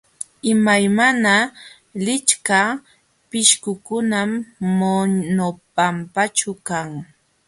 Imaymana 0.53 1.33
lichka 2.05 2.61
pishqukunam 3.29 4.29
Monobambaćhu 4.79 6.51
kan. 6.67 6.89